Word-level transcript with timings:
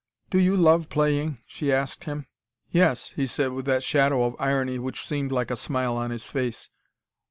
"Do 0.31 0.39
you 0.39 0.55
love 0.55 0.89
playing?" 0.89 1.37
she 1.45 1.71
asked 1.71 2.05
him. 2.05 2.25
"Yes," 2.71 3.11
he 3.11 3.27
said, 3.27 3.51
with 3.51 3.65
that 3.67 3.83
shadow 3.83 4.23
of 4.23 4.35
irony 4.39 4.79
which 4.79 5.05
seemed 5.05 5.31
like 5.31 5.51
a 5.51 5.55
smile 5.55 5.95
on 5.95 6.09
his 6.09 6.27
face. 6.27 6.69